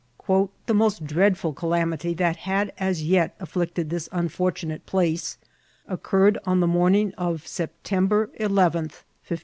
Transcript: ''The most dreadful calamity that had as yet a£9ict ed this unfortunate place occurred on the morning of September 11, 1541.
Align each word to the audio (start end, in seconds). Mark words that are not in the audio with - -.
''The 0.65 0.73
most 0.73 1.05
dreadful 1.05 1.53
calamity 1.53 2.15
that 2.15 2.37
had 2.37 2.73
as 2.79 3.03
yet 3.03 3.37
a£9ict 3.37 3.77
ed 3.77 3.89
this 3.91 4.09
unfortunate 4.11 4.87
place 4.87 5.37
occurred 5.87 6.39
on 6.43 6.59
the 6.59 6.65
morning 6.65 7.13
of 7.19 7.45
September 7.45 8.31
11, 8.39 8.45
1541. 8.85 9.39